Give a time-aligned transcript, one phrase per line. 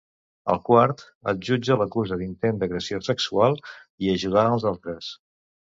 [0.53, 1.03] Al quart,
[1.33, 3.61] el jutge l'acusa d'intent d'agressió sexual
[4.07, 5.17] i ajudar els altres.